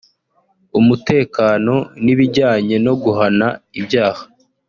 [0.79, 3.47] umutekano n’ibijyanye no guhana
[3.79, 4.23] ibyaha